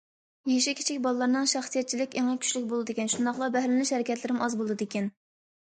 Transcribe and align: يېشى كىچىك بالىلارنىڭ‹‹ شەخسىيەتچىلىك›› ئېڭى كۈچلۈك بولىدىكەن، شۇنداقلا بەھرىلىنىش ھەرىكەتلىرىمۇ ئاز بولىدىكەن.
يېشى 0.51 0.71
كىچىك 0.79 0.99
بالىلارنىڭ‹‹ 1.03 1.51
شەخسىيەتچىلىك›› 1.51 2.17
ئېڭى 2.23 2.33
كۈچلۈك 2.47 2.67
بولىدىكەن، 2.73 3.15
شۇنداقلا 3.17 3.53
بەھرىلىنىش 3.59 3.97
ھەرىكەتلىرىمۇ 3.99 4.47
ئاز 4.49 4.59
بولىدىكەن. 4.65 5.17